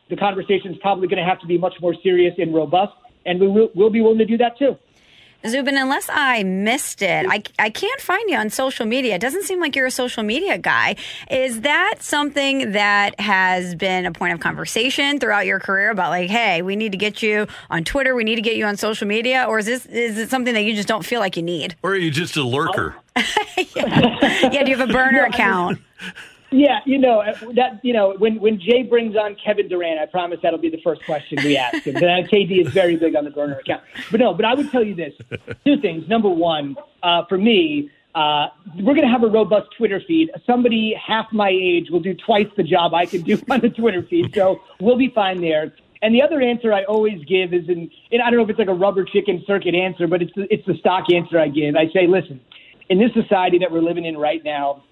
the 0.10 0.16
conversation 0.16 0.72
is 0.72 0.78
probably 0.82 1.08
going 1.08 1.24
to 1.24 1.30
have 1.30 1.40
to 1.42 1.48
be 1.48 1.58
much 1.58 1.76
more 1.82 1.94
serious 2.02 2.34
and 2.40 2.54
robust 2.54 2.94
and 3.26 3.40
we 3.40 3.48
will 3.48 3.70
we'll 3.76 3.90
be 3.90 4.02
willing 4.02 4.18
to 4.18 4.26
do 4.26 4.38
that 4.38 4.58
too. 4.58 4.78
Zubin, 5.48 5.78
unless 5.78 6.10
I 6.12 6.44
missed 6.44 7.02
it, 7.02 7.26
I, 7.30 7.44
I 7.60 7.70
can't 7.70 8.00
find 8.00 8.30
you 8.30 8.38
on 8.38 8.50
social 8.50 8.86
media. 8.86 9.16
It 9.16 9.22
doesn't 9.22 9.44
seem 9.44 9.60
like 9.60 9.76
you're 9.76 9.86
a 9.86 9.92
social 9.92 10.24
media 10.24 10.58
guy. 10.58 10.96
Is 11.30 11.62
that 11.62 11.96
something 12.00 12.72
that 12.72 13.20
has 13.20 13.76
been 13.76 14.06
a 14.06 14.12
point 14.12 14.34
of 14.34 14.40
conversation 14.40 15.20
throughout 15.20 15.46
your 15.46 15.60
career 15.60 15.90
about 15.90 16.10
like, 16.10 16.30
hey, 16.30 16.62
we 16.62 16.76
need 16.76 16.94
to 16.94 16.98
get 16.98 17.22
you 17.22 17.48
on 17.70 17.84
Twitter, 17.84 18.16
we 18.16 18.24
need 18.24 18.36
to 18.36 18.42
get 18.42 18.56
you 18.56 18.66
on 18.66 18.78
social 18.78 19.08
media, 19.08 19.46
or 19.48 19.60
is 19.60 19.66
this 19.66 19.86
is 19.88 20.18
it 20.18 20.30
something 20.30 20.54
that 20.54 20.64
you 20.64 20.76
just 20.76 20.88
don't 20.88 21.06
feel 21.06 21.20
like 21.20 21.36
you 21.36 21.44
need? 21.44 21.76
Or 21.84 21.92
are 21.92 21.98
you 21.98 22.12
just 22.12 22.38
a 22.38 22.44
lurker? 22.44 22.96
Oh. 23.16 23.22
yeah. 23.76 24.50
yeah, 24.52 24.64
do 24.64 24.72
you 24.72 24.78
have 24.78 24.90
a 24.90 24.92
burner 24.92 25.24
account? 25.26 25.80
Yeah, 26.54 26.80
you 26.86 27.00
know 27.00 27.22
uh, 27.22 27.34
that. 27.56 27.80
You 27.84 27.94
know 27.94 28.14
when 28.20 28.40
when 28.40 28.60
Jay 28.60 28.84
brings 28.84 29.16
on 29.16 29.36
Kevin 29.44 29.68
Durant, 29.68 30.00
I 30.00 30.06
promise 30.06 30.38
that'll 30.44 30.60
be 30.60 30.70
the 30.70 30.82
first 30.84 31.04
question 31.04 31.40
we 31.44 31.58
ask 31.58 31.84
him. 31.84 31.96
KD 31.96 32.68
is 32.68 32.72
very 32.72 32.96
big 32.96 33.16
on 33.16 33.26
the 33.26 33.32
burner 33.32 33.58
account. 33.58 33.82
But 34.12 34.20
no, 34.20 34.36
but 34.36 34.46
I 34.46 34.54
would 34.54 34.70
tell 34.70 34.84
you 34.84 34.94
this: 34.94 35.14
two 35.66 35.82
things. 35.82 36.08
Number 36.08 36.30
one, 36.30 36.76
uh, 37.02 37.26
for 37.28 37.40
me, 37.40 37.90
uh, 38.14 38.50
we're 38.76 38.94
going 38.94 39.08
to 39.08 39.12
have 39.12 39.24
a 39.24 39.28
robust 39.28 39.70
Twitter 39.76 40.00
feed. 40.08 40.30
Somebody 40.46 40.96
half 40.96 41.26
my 41.32 41.50
age 41.50 41.90
will 41.90 42.02
do 42.02 42.14
twice 42.14 42.48
the 42.56 42.64
job 42.64 42.94
I 42.94 43.08
can 43.08 43.24
do 43.24 43.42
on 43.50 43.60
the 43.60 43.70
Twitter 43.70 44.04
feed, 44.04 44.36
so 44.36 44.62
we'll 44.80 44.98
be 44.98 45.10
fine 45.10 45.42
there. 45.42 45.74
And 46.04 46.14
the 46.14 46.22
other 46.22 46.40
answer 46.40 46.72
I 46.72 46.84
always 46.84 47.24
give 47.26 47.54
is, 47.54 47.68
and 47.68 47.90
I 48.12 48.30
don't 48.30 48.36
know 48.38 48.44
if 48.44 48.50
it's 48.50 48.60
like 48.60 48.68
a 48.68 48.74
rubber 48.74 49.06
chicken 49.06 49.44
circuit 49.48 49.74
answer, 49.74 50.06
but 50.06 50.22
it's 50.22 50.34
the, 50.36 50.54
it's 50.54 50.66
the 50.68 50.76
stock 50.76 51.06
answer 51.12 51.40
I 51.40 51.48
give. 51.48 51.76
I 51.76 51.88
say, 51.94 52.06
listen, 52.08 52.42
in 52.90 53.00
this 53.00 53.12
society 53.14 53.58
that 53.60 53.72
we're 53.72 53.82
living 53.82 54.06
in 54.06 54.18
right 54.18 54.44
now 54.44 54.84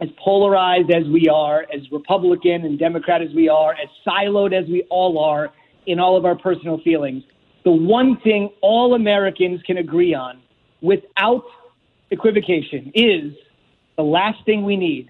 as 0.00 0.08
polarized 0.22 0.90
as 0.90 1.04
we 1.08 1.28
are, 1.28 1.66
as 1.72 1.80
Republican 1.90 2.64
and 2.64 2.78
Democrat 2.78 3.22
as 3.22 3.32
we 3.34 3.48
are, 3.48 3.72
as 3.72 3.88
siloed 4.06 4.52
as 4.52 4.68
we 4.68 4.82
all 4.90 5.18
are 5.18 5.50
in 5.86 5.98
all 5.98 6.16
of 6.16 6.24
our 6.24 6.36
personal 6.36 6.78
feelings, 6.82 7.22
the 7.64 7.70
one 7.70 8.18
thing 8.20 8.50
all 8.60 8.94
Americans 8.94 9.60
can 9.66 9.78
agree 9.78 10.14
on 10.14 10.40
without 10.82 11.44
equivocation 12.10 12.92
is 12.94 13.32
the 13.96 14.02
last 14.02 14.44
thing 14.44 14.64
we 14.64 14.76
need 14.76 15.08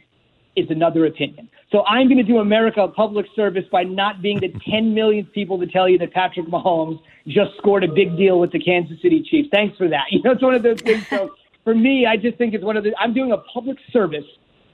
is 0.54 0.70
another 0.70 1.06
opinion. 1.06 1.48
So 1.70 1.84
I'm 1.84 2.06
going 2.06 2.18
to 2.18 2.22
do 2.22 2.38
America 2.38 2.80
a 2.80 2.88
public 2.88 3.26
service 3.34 3.64
by 3.70 3.82
not 3.82 4.22
being 4.22 4.40
the 4.40 4.54
10 4.70 4.94
millionth 4.94 5.32
people 5.32 5.58
to 5.58 5.66
tell 5.66 5.88
you 5.88 5.98
that 5.98 6.12
Patrick 6.12 6.46
Mahomes 6.46 7.00
just 7.26 7.50
scored 7.58 7.82
a 7.84 7.88
big 7.88 8.16
deal 8.16 8.38
with 8.38 8.52
the 8.52 8.60
Kansas 8.60 8.96
City 9.02 9.22
Chiefs. 9.28 9.48
Thanks 9.52 9.76
for 9.76 9.88
that. 9.88 10.04
You 10.10 10.22
know, 10.22 10.30
it's 10.30 10.42
one 10.42 10.54
of 10.54 10.62
those 10.62 10.80
things. 10.80 11.06
So 11.08 11.34
for 11.64 11.74
me, 11.74 12.06
I 12.06 12.16
just 12.16 12.38
think 12.38 12.54
it's 12.54 12.64
one 12.64 12.76
of 12.76 12.84
the, 12.84 12.94
I'm 12.98 13.12
doing 13.12 13.32
a 13.32 13.38
public 13.38 13.76
service 13.92 14.24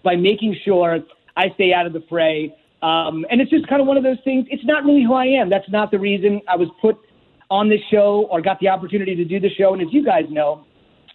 by 0.02 0.16
making 0.16 0.56
sure 0.64 1.00
I 1.36 1.50
stay 1.54 1.72
out 1.72 1.86
of 1.86 1.92
the 1.92 2.02
fray. 2.08 2.54
Um, 2.82 3.24
and 3.30 3.40
it's 3.40 3.50
just 3.50 3.68
kind 3.68 3.80
of 3.80 3.86
one 3.86 3.96
of 3.96 4.02
those 4.02 4.18
things. 4.24 4.46
It's 4.50 4.64
not 4.64 4.84
really 4.84 5.04
who 5.04 5.14
I 5.14 5.26
am. 5.26 5.48
That's 5.48 5.68
not 5.70 5.90
the 5.90 5.98
reason 5.98 6.40
I 6.48 6.56
was 6.56 6.68
put 6.80 6.98
on 7.50 7.68
this 7.68 7.80
show 7.90 8.26
or 8.30 8.40
got 8.40 8.58
the 8.60 8.68
opportunity 8.68 9.14
to 9.14 9.24
do 9.24 9.38
the 9.38 9.50
show. 9.50 9.72
And 9.72 9.82
as 9.82 9.88
you 9.92 10.04
guys 10.04 10.24
know, 10.30 10.64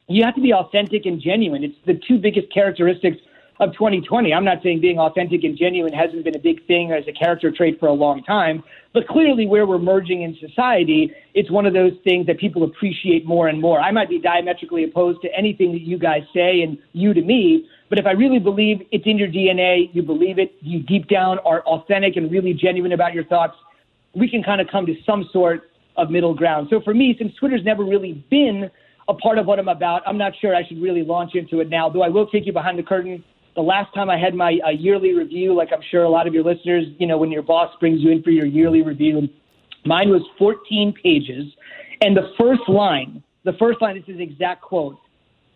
you 0.08 0.24
have 0.24 0.36
to 0.36 0.42
be 0.42 0.54
authentic 0.54 1.06
and 1.06 1.22
genuine. 1.22 1.64
It's 1.64 1.76
the 1.86 2.00
two 2.08 2.18
biggest 2.18 2.54
characteristics 2.54 3.18
of 3.60 3.74
2020. 3.74 4.34
I'm 4.34 4.46
not 4.46 4.62
saying 4.64 4.82
being 4.82 5.00
authentic 5.00 5.44
and 5.44 5.58
genuine 5.58 5.92
hasn't 5.94 6.24
been 6.24 6.36
a 6.36 6.40
big 6.40 6.66
thing 6.68 6.92
as 6.92 7.04
a 7.08 7.12
character 7.12 7.52
trait 7.52 7.80
for 7.80 7.88
a 7.88 7.94
long 7.94 8.24
time, 8.24 8.64
but 8.94 9.08
clearly 9.08 9.48
where 9.48 9.66
we're 9.66 9.80
merging 9.80 10.22
in 10.22 10.38
society, 10.40 11.12
it's 11.34 11.50
one 11.50 11.66
of 11.66 11.74
those 11.74 11.94
things 12.04 12.28
that 12.28 12.38
people 12.38 12.64
appreciate 12.64 13.26
more 13.26 13.48
and 13.48 13.60
more. 13.60 13.80
I 13.80 13.92
might 13.92 14.10
be 14.10 14.20
diametrically 14.20 14.84
opposed 14.84 15.22
to 15.24 15.30
anything 15.36 15.72
that 15.72 15.82
you 15.82 15.98
guys 15.98 16.22
say 16.34 16.62
and 16.62 16.78
you 16.94 17.14
to 17.14 17.22
me, 17.22 17.68
but 17.90 18.00
if 18.00 18.06
I 18.06 18.12
really 18.12 18.40
believe 18.40 18.82
it's 18.92 19.06
in 19.06 19.18
your 19.18 19.30
DNA, 19.30 19.90
you 19.94 20.04
believe 20.04 20.40
it, 20.40 20.54
you 20.62 20.82
deep 20.84 21.08
down 21.08 21.40
are 21.40 21.62
authentic 21.62 22.16
and 22.18 22.32
really 22.32 22.54
genuine 22.54 22.92
about 22.92 23.14
your 23.14 23.24
thoughts, 23.26 23.56
we 24.16 24.30
can 24.30 24.44
kind 24.44 24.60
of 24.60 24.68
come 24.72 24.86
to 24.86 24.96
some 25.06 25.30
sort 25.32 25.70
of 25.96 26.10
middle 26.10 26.34
ground. 26.34 26.68
So 26.70 26.82
for 26.82 26.94
me, 26.94 27.16
since 27.18 27.34
Twitter's 27.36 27.64
never 27.64 27.84
really 27.84 28.26
been 28.30 28.70
a 29.08 29.14
part 29.14 29.38
of 29.38 29.46
what 29.46 29.58
I'm 29.58 29.70
about, 29.70 30.04
I'm 30.06 30.18
not 30.18 30.34
sure 30.40 30.56
I 30.56 30.68
should 30.68 30.82
really 30.82 31.04
launch 31.04 31.32
into 31.36 31.62
it 31.62 31.70
now, 31.70 31.90
though 31.90 32.04
I 32.04 32.10
will 32.10 32.28
take 32.28 32.46
you 32.46 32.54
behind 32.54 32.78
the 32.78 32.84
curtain. 32.84 33.24
The 33.56 33.62
last 33.62 33.94
time 33.94 34.10
I 34.10 34.18
had 34.18 34.36
my 34.36 34.60
uh, 34.66 34.70
yearly 34.70 35.14
review, 35.14 35.56
like 35.56 35.70
I'm 35.74 35.82
sure 35.90 36.04
a 36.04 36.10
lot 36.10 36.28
of 36.28 36.34
your 36.34 36.44
listeners, 36.44 36.86
you 37.00 37.08
know, 37.08 37.18
when 37.18 37.32
your 37.32 37.42
boss 37.42 37.74
brings 37.80 38.02
you 38.02 38.12
in 38.12 38.22
for 38.22 38.30
your 38.30 38.46
yearly 38.46 38.82
review, 38.82 39.28
mine 39.86 40.10
was 40.10 40.22
14 40.38 40.94
pages. 41.02 41.46
And 42.02 42.16
the 42.16 42.34
first 42.38 42.68
line, 42.68 43.24
the 43.46 43.54
first 43.54 43.82
line, 43.82 43.96
this 43.96 44.14
is 44.14 44.20
exact 44.20 44.62
quote 44.62 44.98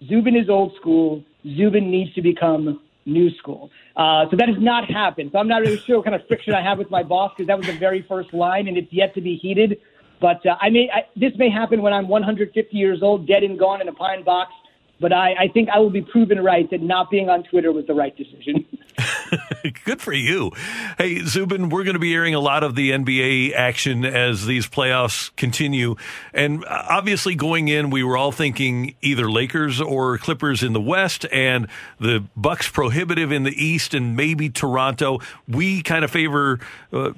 Zubin 0.08 0.36
is 0.36 0.50
old 0.50 0.74
school. 0.80 1.24
Zubin 1.46 1.90
needs 1.90 2.14
to 2.14 2.22
become 2.22 2.82
new 3.06 3.30
school. 3.38 3.72
Uh, 3.96 4.26
so 4.30 4.38
that 4.38 4.48
has 4.48 4.58
not 4.60 4.90
happened. 4.90 5.32
So 5.34 5.40
I'm 5.40 5.48
not 5.48 5.62
really 5.62 5.78
sure 5.78 5.98
what 5.98 6.06
kind 6.06 6.16
of 6.16 6.26
friction 6.28 6.54
I 6.54 6.62
have 6.62 6.78
with 6.78 6.92
my 6.92 7.04
boss 7.04 7.32
because 7.36 7.48
that 7.48 7.58
was 7.58 7.68
the 7.68 7.78
very 7.78 8.04
first 8.04 8.34
line 8.34 8.68
and 8.68 8.78
it's 8.78 8.92
yet 8.94 9.14
to 9.16 9.22
be 9.22 9.36
heated. 9.36 9.80
But 10.20 10.46
uh, 10.46 10.56
I 10.62 10.70
may 10.70 10.90
I, 10.94 11.06
this 11.16 11.34
may 11.38 11.50
happen 11.50 11.82
when 11.82 11.94
I'm 11.94 12.08
150 12.08 12.78
years 12.78 13.02
old, 13.02 13.28
dead 13.28 13.44
and 13.44 13.58
gone 13.58 13.82
in 13.82 13.88
a 13.88 13.94
pine 13.94 14.24
box. 14.24 14.52
But 15.00 15.12
I, 15.12 15.34
I 15.34 15.48
think 15.48 15.70
I 15.70 15.80
will 15.80 15.90
be 15.90 16.04
proven 16.04 16.44
right 16.44 16.70
that 16.70 16.82
not 16.82 17.10
being 17.10 17.28
on 17.28 17.42
Twitter 17.44 17.72
was 17.72 17.88
the 17.88 17.96
right 17.96 18.16
decision. 18.16 18.66
Good 19.86 20.02
for 20.02 20.14
you. 20.14 20.52
Hey, 20.98 21.24
Zubin, 21.24 21.70
we're 21.70 21.84
going 21.84 21.96
to 21.96 22.00
be 22.00 22.14
airing 22.14 22.36
a 22.36 22.40
lot 22.40 22.64
of 22.64 22.76
the 22.76 22.92
NBA 22.92 23.54
action 23.54 24.06
as 24.06 24.46
these 24.46 24.68
playoffs 24.68 25.36
continue. 25.36 25.96
And 26.34 26.66
obviously, 26.66 27.36
going 27.36 27.68
in, 27.68 27.90
we 27.90 28.04
were 28.04 28.18
all 28.18 28.32
thinking 28.32 28.96
either 29.02 29.30
Lakers 29.30 29.82
or 29.82 30.18
Clippers 30.18 30.64
in 30.64 30.74
the 30.74 30.82
West 30.82 31.26
and 31.32 31.68
the 32.00 32.24
Bucks 32.36 32.70
prohibitive 32.70 33.32
in 33.32 33.44
the 33.44 33.52
East 33.52 33.94
and 33.94 34.16
maybe 34.16 34.50
Toronto. 34.50 35.20
We 35.48 35.82
kind 35.82 36.04
of 36.04 36.12
favor. 36.12 36.60
Uh, 36.92 37.12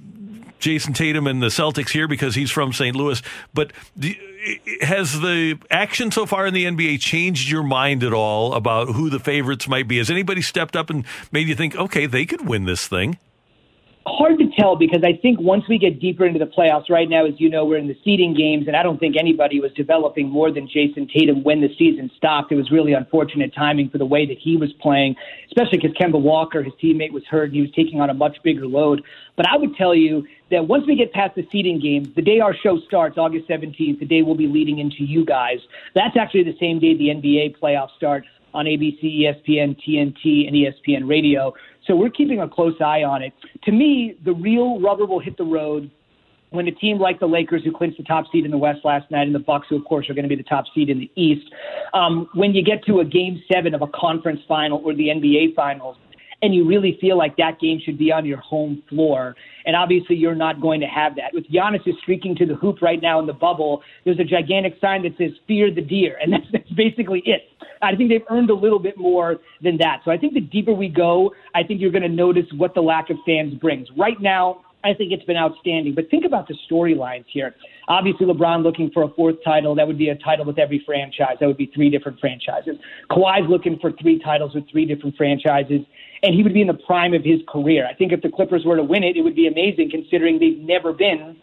Jayson 0.59 0.93
Tatum 0.93 1.27
and 1.27 1.43
the 1.43 1.47
Celtics 1.47 1.89
here 1.89 2.07
because 2.07 2.35
he's 2.35 2.49
from 2.49 2.71
St. 2.71 2.95
Louis. 2.95 3.21
But 3.53 3.73
has 4.81 5.19
the 5.19 5.57
action 5.69 6.11
so 6.11 6.25
far 6.25 6.45
in 6.47 6.53
the 6.53 6.65
NBA 6.65 6.99
changed 6.99 7.49
your 7.49 7.63
mind 7.63 8.03
at 8.03 8.13
all 8.13 8.53
about 8.53 8.89
who 8.89 9.09
the 9.09 9.19
favorites 9.19 9.67
might 9.67 9.87
be? 9.87 9.97
Has 9.97 10.09
anybody 10.09 10.41
stepped 10.41 10.75
up 10.75 10.89
and 10.89 11.05
made 11.31 11.47
you 11.47 11.55
think, 11.55 11.75
okay, 11.75 12.05
they 12.05 12.25
could 12.25 12.47
win 12.47 12.65
this 12.65 12.87
thing? 12.87 13.17
Hard 14.05 14.37
to 14.39 14.49
tell 14.59 14.75
because 14.75 15.01
I 15.05 15.13
think 15.13 15.39
once 15.39 15.63
we 15.69 15.77
get 15.77 16.01
deeper 16.01 16.25
into 16.25 16.37
the 16.37 16.45
playoffs, 16.45 16.89
right 16.89 17.07
now, 17.07 17.25
as 17.25 17.39
you 17.39 17.49
know, 17.49 17.63
we're 17.63 17.77
in 17.77 17.87
the 17.87 17.97
seeding 18.03 18.33
games, 18.33 18.67
and 18.67 18.75
I 18.75 18.83
don't 18.83 18.99
think 18.99 19.15
anybody 19.17 19.61
was 19.61 19.71
developing 19.73 20.29
more 20.29 20.51
than 20.51 20.67
Jayson 20.67 21.07
Tatum 21.07 21.41
when 21.43 21.61
the 21.61 21.69
season 21.77 22.11
stopped. 22.17 22.51
It 22.51 22.55
was 22.55 22.69
really 22.69 22.91
unfortunate 22.91 23.53
timing 23.55 23.89
for 23.89 23.97
the 23.97 24.05
way 24.05 24.25
that 24.25 24.37
he 24.37 24.57
was 24.57 24.73
playing, 24.73 25.15
especially 25.47 25.77
because 25.77 25.95
Kemba 25.95 26.19
Walker, 26.19 26.61
his 26.61 26.73
teammate, 26.83 27.13
was 27.13 27.23
hurt 27.29 27.45
and 27.45 27.53
he 27.53 27.61
was 27.61 27.71
taking 27.71 28.01
on 28.01 28.09
a 28.09 28.13
much 28.13 28.35
bigger 28.43 28.67
load. 28.67 29.03
But 29.37 29.47
I 29.47 29.55
would 29.55 29.73
tell 29.77 29.95
you 29.95 30.27
that 30.51 30.67
once 30.67 30.85
we 30.85 30.97
get 30.97 31.13
past 31.13 31.35
the 31.35 31.47
seeding 31.49 31.79
games, 31.79 32.09
the 32.13 32.21
day 32.21 32.41
our 32.41 32.53
show 32.53 32.79
starts, 32.81 33.17
August 33.17 33.47
17th, 33.47 33.99
the 33.99 34.05
day 34.05 34.21
we'll 34.21 34.35
be 34.35 34.47
leading 34.47 34.79
into 34.79 35.05
you 35.05 35.23
guys, 35.23 35.59
that's 35.95 36.17
actually 36.17 36.43
the 36.43 36.57
same 36.59 36.79
day 36.79 36.93
the 36.97 37.07
NBA 37.07 37.57
playoffs 37.57 37.95
start 37.95 38.25
on 38.53 38.65
ABC, 38.65 39.21
ESPN, 39.21 39.75
TNT, 39.81 40.47
and 40.47 40.55
ESPN 40.55 41.09
Radio. 41.09 41.53
So 41.87 41.95
we're 41.95 42.09
keeping 42.09 42.39
a 42.39 42.47
close 42.47 42.75
eye 42.79 43.03
on 43.03 43.21
it. 43.21 43.33
To 43.63 43.71
me, 43.71 44.15
the 44.23 44.33
real 44.33 44.79
rubber 44.79 45.05
will 45.05 45.19
hit 45.19 45.37
the 45.37 45.43
road 45.43 45.91
when 46.53 46.67
a 46.67 46.71
team 46.71 46.99
like 46.99 47.19
the 47.19 47.25
Lakers, 47.25 47.63
who 47.63 47.71
clinched 47.71 47.97
the 47.97 48.03
top 48.03 48.25
seed 48.31 48.45
in 48.45 48.51
the 48.51 48.57
West 48.57 48.81
last 48.83 49.09
night, 49.09 49.25
and 49.25 49.33
the 49.33 49.39
Bucks, 49.39 49.67
who 49.69 49.75
of 49.75 49.85
course 49.85 50.07
are 50.09 50.13
going 50.13 50.23
to 50.23 50.29
be 50.29 50.35
the 50.35 50.43
top 50.43 50.65
seed 50.73 50.87
in 50.87 50.99
the 50.99 51.11
East, 51.15 51.51
um, 51.93 52.29
when 52.35 52.53
you 52.53 52.63
get 52.63 52.85
to 52.85 52.99
a 52.99 53.05
Game 53.05 53.41
Seven 53.51 53.73
of 53.73 53.81
a 53.81 53.87
conference 53.87 54.39
final 54.47 54.79
or 54.85 54.93
the 54.93 55.07
NBA 55.07 55.55
Finals, 55.55 55.97
and 56.43 56.53
you 56.53 56.67
really 56.67 56.97
feel 56.99 57.17
like 57.17 57.37
that 57.37 57.59
game 57.59 57.79
should 57.83 57.97
be 57.97 58.11
on 58.11 58.25
your 58.25 58.37
home 58.37 58.83
floor. 58.89 59.33
And 59.65 59.77
obviously, 59.77 60.17
you're 60.17 60.35
not 60.35 60.59
going 60.59 60.81
to 60.81 60.87
have 60.87 61.15
that. 61.15 61.33
With 61.33 61.49
Giannis 61.49 61.87
is 61.87 61.95
streaking 62.01 62.35
to 62.35 62.45
the 62.45 62.55
hoop 62.55 62.81
right 62.81 63.01
now 63.01 63.17
in 63.19 63.25
the 63.25 63.33
bubble, 63.33 63.81
there's 64.03 64.19
a 64.19 64.25
gigantic 64.25 64.75
sign 64.81 65.03
that 65.03 65.17
says 65.17 65.31
"Fear 65.47 65.73
the 65.73 65.81
Deer," 65.81 66.17
and 66.21 66.33
that's, 66.33 66.45
that's 66.51 66.69
basically 66.71 67.23
it. 67.25 67.43
I 67.81 67.95
think 67.95 68.09
they've 68.09 68.25
earned 68.29 68.49
a 68.49 68.55
little 68.55 68.79
bit 68.79 68.97
more 68.97 69.37
than 69.61 69.77
that. 69.77 70.01
So 70.03 70.11
I 70.11 70.17
think 70.17 70.33
the 70.33 70.41
deeper 70.41 70.73
we 70.73 70.89
go, 70.89 71.33
I 71.55 71.63
think 71.63 71.79
you're 71.79 71.91
going 71.91 72.03
to 72.03 72.09
notice 72.09 72.45
what 72.57 72.73
the 72.73 72.81
lack 72.81 73.09
of 73.09 73.17
fans 73.25 73.53
brings. 73.55 73.87
Right 73.97 74.19
now, 74.19 74.61
I 74.83 74.93
think 74.93 75.11
it's 75.11 75.23
been 75.23 75.37
outstanding. 75.37 75.95
But 75.95 76.09
think 76.09 76.25
about 76.25 76.47
the 76.47 76.57
storylines 76.69 77.25
here. 77.27 77.55
Obviously, 77.87 78.25
LeBron 78.25 78.63
looking 78.63 78.91
for 78.91 79.03
a 79.03 79.09
fourth 79.09 79.37
title. 79.43 79.75
That 79.75 79.87
would 79.87 79.97
be 79.97 80.09
a 80.09 80.15
title 80.15 80.45
with 80.45 80.59
every 80.59 80.83
franchise. 80.85 81.37
That 81.39 81.47
would 81.47 81.57
be 81.57 81.71
three 81.73 81.89
different 81.89 82.19
franchises. 82.19 82.75
Kawhi's 83.09 83.49
looking 83.49 83.79
for 83.79 83.91
three 83.93 84.19
titles 84.19 84.53
with 84.53 84.69
three 84.69 84.85
different 84.85 85.15
franchises. 85.15 85.81
And 86.21 86.35
he 86.35 86.43
would 86.43 86.53
be 86.53 86.61
in 86.61 86.67
the 86.67 86.73
prime 86.73 87.13
of 87.13 87.23
his 87.23 87.41
career. 87.47 87.87
I 87.87 87.93
think 87.93 88.11
if 88.11 88.21
the 88.21 88.29
Clippers 88.29 88.65
were 88.65 88.77
to 88.77 88.83
win 88.83 89.03
it, 89.03 89.15
it 89.15 89.21
would 89.21 89.35
be 89.35 89.47
amazing 89.47 89.89
considering 89.89 90.39
they've 90.39 90.59
never 90.59 90.93
been 90.93 91.35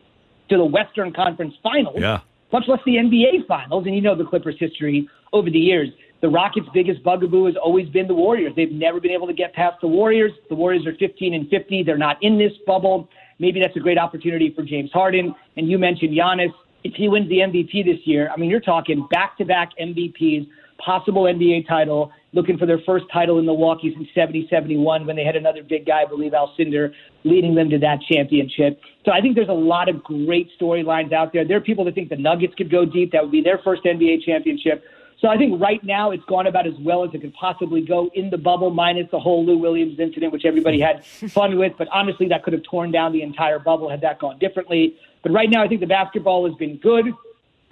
to 0.49 0.57
the 0.57 0.65
Western 0.65 1.13
Conference 1.13 1.55
Finals, 1.63 1.97
yeah. 1.99 2.21
much 2.53 2.65
less 2.67 2.81
the 2.85 2.97
NBA 2.97 3.47
Finals. 3.47 3.87
And 3.87 3.95
you 3.95 4.01
know 4.01 4.15
the 4.15 4.25
Clippers' 4.25 4.57
history 4.59 5.09
over 5.33 5.49
the 5.49 5.59
years. 5.59 5.89
The 6.21 6.29
Rockets' 6.29 6.67
biggest 6.75 7.03
bugaboo 7.03 7.47
has 7.47 7.55
always 7.57 7.89
been 7.89 8.07
the 8.07 8.15
Warriors. 8.15 8.53
They've 8.55 8.71
never 8.71 9.01
been 9.01 9.11
able 9.11 9.27
to 9.27 9.33
get 9.33 9.55
past 9.55 9.81
the 9.81 9.89
Warriors. 9.89 10.33
The 10.51 10.55
Warriors 10.55 10.87
are 10.87 10.95
15 10.97 11.33
and 11.33 11.49
50. 11.49 11.83
They're 11.83 11.97
not 11.97 12.23
in 12.23 12.39
this 12.39 12.53
bubble. 12.67 13.09
Maybe 13.39 13.59
that's 13.59 13.77
a 13.77 13.81
great 13.81 13.97
opportunity 13.97 14.53
for 14.55 14.63
James 14.63 14.91
Harden. 14.93 15.35
And 15.57 15.71
you 15.71 15.79
mentioned 15.79 16.11
Giannis. 16.11 16.53
If 16.85 16.95
he 16.95 17.09
wins 17.09 17.29
the 17.29 17.39
MVP 17.39 17.85
this 17.85 18.01
year, 18.05 18.31
I 18.33 18.39
mean, 18.39 18.51
you're 18.51 18.61
talking 18.61 19.07
back 19.11 19.37
to 19.39 19.45
back 19.45 19.71
MVPs, 19.81 20.47
possible 20.79 21.25
NBA 21.25 21.67
title, 21.67 22.13
looking 22.33 22.59
for 22.59 22.67
their 22.67 22.81
first 22.87 23.07
title 23.13 23.39
in 23.39 23.47
Milwaukee 23.47 23.93
since 23.95 24.09
70 24.15 24.47
71 24.51 25.07
when 25.07 25.17
they 25.17 25.25
had 25.25 25.37
another 25.37 25.63
big 25.63 25.87
guy, 25.87 26.03
I 26.03 26.07
believe 26.07 26.33
Alcindor, 26.33 26.93
leading 27.25 27.55
them 27.55 27.69
to 27.71 27.79
that 27.79 27.99
championship. 28.11 28.81
So 29.05 29.13
I 29.13 29.21
think 29.21 29.37
there's 29.37 29.49
a 29.49 29.53
lot 29.53 29.89
of 29.89 30.03
great 30.03 30.49
storylines 30.61 31.13
out 31.13 31.33
there. 31.33 31.47
There 31.47 31.57
are 31.57 31.63
people 31.63 31.85
that 31.87 31.95
think 31.95 32.09
the 32.09 32.17
Nuggets 32.17 32.55
could 32.57 32.71
go 32.71 32.85
deep. 32.85 33.13
That 33.13 33.23
would 33.23 33.33
be 33.33 33.43
their 33.43 33.59
first 33.65 33.85
NBA 33.85 34.25
championship. 34.25 34.85
So 35.21 35.29
I 35.29 35.37
think 35.37 35.61
right 35.61 35.83
now 35.85 36.13
it's 36.13 36.25
gone 36.25 36.47
about 36.47 36.67
as 36.67 36.73
well 36.81 37.05
as 37.05 37.11
it 37.13 37.21
could 37.21 37.35
possibly 37.35 37.83
go 37.83 38.11
in 38.15 38.31
the 38.31 38.39
bubble, 38.39 38.71
minus 38.71 39.11
the 39.11 39.21
whole 39.21 39.45
Lou 39.45 39.59
Williams 39.59 39.99
incident, 40.01 40.33
which 40.33 40.47
everybody 40.47 40.81
had 40.81 41.05
fun 41.31 41.59
with. 41.59 41.75
But 41.77 41.89
honestly, 41.93 42.27
that 42.29 42.43
could 42.43 42.55
have 42.55 42.63
torn 42.63 42.91
down 42.91 43.13
the 43.13 43.23
entire 43.23 43.59
bubble 43.59 43.91
had 43.91 44.01
that 44.01 44.19
gone 44.19 44.39
differently. 44.39 44.97
But 45.23 45.33
right 45.33 45.51
now, 45.51 45.63
I 45.63 45.69
think 45.69 45.81
the 45.81 45.87
basketball 45.87 46.47
has 46.47 46.55
been 46.57 46.79
good. 46.79 47.13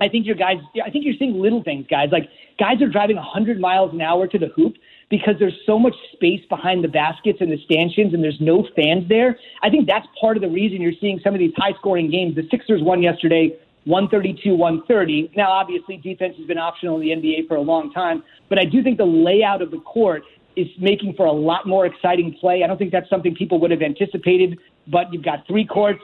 I 0.00 0.08
think 0.08 0.26
your 0.26 0.36
guys, 0.36 0.58
I 0.84 0.90
think 0.90 1.04
you're 1.04 1.16
seeing 1.18 1.40
little 1.40 1.62
things, 1.62 1.86
guys. 1.88 2.10
Like 2.12 2.28
guys 2.58 2.80
are 2.82 2.88
driving 2.88 3.16
100 3.16 3.58
miles 3.58 3.92
an 3.92 4.00
hour 4.00 4.26
to 4.28 4.38
the 4.38 4.48
hoop 4.48 4.76
because 5.08 5.34
there's 5.38 5.58
so 5.64 5.78
much 5.78 5.94
space 6.12 6.44
behind 6.48 6.84
the 6.84 6.88
baskets 6.88 7.38
and 7.40 7.50
the 7.50 7.58
stanchions 7.64 8.14
and 8.14 8.22
there's 8.22 8.40
no 8.40 8.68
fans 8.76 9.08
there. 9.08 9.38
I 9.62 9.70
think 9.70 9.88
that's 9.88 10.06
part 10.20 10.36
of 10.36 10.42
the 10.42 10.50
reason 10.50 10.82
you're 10.82 10.92
seeing 11.00 11.18
some 11.24 11.34
of 11.34 11.40
these 11.40 11.52
high 11.56 11.72
scoring 11.78 12.10
games. 12.10 12.36
The 12.36 12.46
Sixers 12.50 12.82
won 12.82 13.02
yesterday 13.02 13.56
132 13.88 14.54
130. 14.54 15.32
Now, 15.34 15.50
obviously, 15.50 15.96
defense 15.96 16.36
has 16.36 16.46
been 16.46 16.58
optional 16.58 17.00
in 17.00 17.22
the 17.22 17.30
NBA 17.30 17.48
for 17.48 17.56
a 17.56 17.60
long 17.60 17.90
time, 17.90 18.22
but 18.50 18.58
I 18.58 18.66
do 18.66 18.82
think 18.82 18.98
the 18.98 19.06
layout 19.06 19.62
of 19.62 19.70
the 19.70 19.80
court 19.80 20.24
is 20.56 20.66
making 20.78 21.14
for 21.14 21.24
a 21.24 21.32
lot 21.32 21.66
more 21.66 21.86
exciting 21.86 22.36
play. 22.38 22.62
I 22.62 22.66
don't 22.66 22.76
think 22.76 22.92
that's 22.92 23.08
something 23.08 23.34
people 23.34 23.58
would 23.60 23.70
have 23.70 23.80
anticipated, 23.80 24.58
but 24.88 25.10
you've 25.10 25.24
got 25.24 25.46
three 25.46 25.64
courts, 25.64 26.02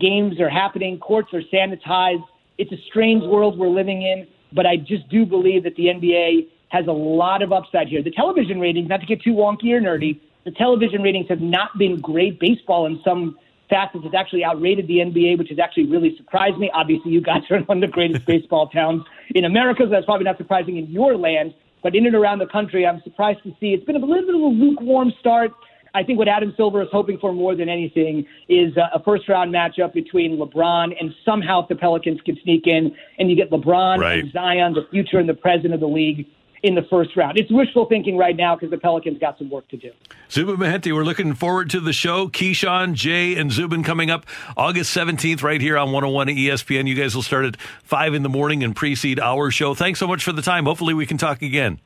games 0.00 0.40
are 0.40 0.48
happening, 0.48 0.98
courts 0.98 1.28
are 1.34 1.42
sanitized. 1.52 2.24
It's 2.56 2.72
a 2.72 2.80
strange 2.88 3.24
world 3.24 3.58
we're 3.58 3.68
living 3.68 4.02
in, 4.02 4.26
but 4.52 4.64
I 4.64 4.78
just 4.78 5.06
do 5.10 5.26
believe 5.26 5.64
that 5.64 5.76
the 5.76 5.86
NBA 5.86 6.48
has 6.68 6.86
a 6.86 6.92
lot 6.92 7.42
of 7.42 7.52
upside 7.52 7.88
here. 7.88 8.02
The 8.02 8.12
television 8.12 8.58
ratings, 8.58 8.88
not 8.88 9.00
to 9.00 9.06
get 9.06 9.20
too 9.20 9.34
wonky 9.34 9.72
or 9.72 9.80
nerdy, 9.82 10.18
the 10.44 10.50
television 10.52 11.02
ratings 11.02 11.28
have 11.28 11.42
not 11.42 11.76
been 11.76 12.00
great. 12.00 12.40
Baseball 12.40 12.86
in 12.86 13.00
some 13.04 13.36
facets 13.68 14.04
has 14.04 14.14
actually 14.14 14.44
outrated 14.44 14.86
the 14.86 14.98
NBA, 14.98 15.38
which 15.38 15.48
has 15.48 15.58
actually 15.58 15.86
really 15.86 16.16
surprised 16.16 16.58
me. 16.58 16.70
Obviously, 16.74 17.12
you 17.12 17.20
guys 17.20 17.42
are 17.50 17.60
one 17.60 17.82
of 17.82 17.90
the 17.90 17.92
greatest 17.92 18.26
baseball 18.26 18.68
towns 18.68 19.02
in 19.34 19.44
America, 19.44 19.82
so 19.84 19.90
that's 19.90 20.04
probably 20.04 20.24
not 20.24 20.38
surprising 20.38 20.76
in 20.76 20.90
your 20.90 21.16
land. 21.16 21.54
But 21.82 21.96
in 21.96 22.06
and 22.06 22.14
around 22.14 22.38
the 22.38 22.46
country, 22.46 22.86
I'm 22.86 23.02
surprised 23.02 23.42
to 23.42 23.50
see 23.58 23.68
it's 23.68 23.84
been 23.84 23.96
a 23.96 23.98
little 23.98 24.26
bit 24.26 24.34
of 24.34 24.40
a 24.40 24.44
lukewarm 24.44 25.12
start. 25.18 25.50
I 25.94 26.02
think 26.02 26.18
what 26.18 26.28
Adam 26.28 26.54
Silver 26.56 26.80
is 26.82 26.88
hoping 26.90 27.18
for 27.18 27.32
more 27.32 27.54
than 27.54 27.68
anything 27.68 28.26
is 28.48 28.74
a 28.76 29.02
first 29.02 29.28
round 29.28 29.52
matchup 29.52 29.92
between 29.92 30.38
LeBron 30.38 30.92
and 30.98 31.14
somehow 31.24 31.62
if 31.62 31.68
the 31.68 31.74
Pelicans 31.74 32.20
can 32.22 32.38
sneak 32.42 32.66
in 32.66 32.96
and 33.18 33.28
you 33.28 33.36
get 33.36 33.50
LeBron 33.50 33.98
right. 33.98 34.20
and 34.20 34.32
Zion, 34.32 34.72
the 34.72 34.86
future 34.90 35.18
and 35.18 35.28
the 35.28 35.34
present 35.34 35.74
of 35.74 35.80
the 35.80 35.86
league 35.86 36.26
in 36.62 36.74
the 36.74 36.82
first 36.82 37.16
round. 37.16 37.38
It's 37.38 37.50
wishful 37.50 37.86
thinking 37.86 38.16
right 38.16 38.36
now 38.36 38.54
because 38.54 38.70
the 38.70 38.78
Pelicans 38.78 39.18
got 39.18 39.38
some 39.38 39.50
work 39.50 39.68
to 39.68 39.76
do. 39.76 39.90
Zubin 40.30 40.56
Mehenti, 40.56 40.94
we're 40.94 41.04
looking 41.04 41.34
forward 41.34 41.70
to 41.70 41.80
the 41.80 41.92
show. 41.92 42.28
Keyshawn, 42.28 42.94
Jay, 42.94 43.34
and 43.36 43.50
Zubin 43.50 43.82
coming 43.82 44.10
up 44.10 44.26
August 44.56 44.96
17th 44.96 45.42
right 45.42 45.60
here 45.60 45.76
on 45.76 45.92
101 45.92 46.28
ESPN. 46.28 46.86
You 46.86 46.94
guys 46.94 47.14
will 47.14 47.22
start 47.22 47.44
at 47.44 47.60
5 47.60 48.14
in 48.14 48.22
the 48.22 48.28
morning 48.28 48.62
and 48.62 48.76
precede 48.76 49.18
our 49.18 49.50
show. 49.50 49.74
Thanks 49.74 49.98
so 49.98 50.06
much 50.06 50.22
for 50.22 50.32
the 50.32 50.42
time. 50.42 50.64
Hopefully 50.64 50.94
we 50.94 51.06
can 51.06 51.18
talk 51.18 51.42
again. 51.42 51.80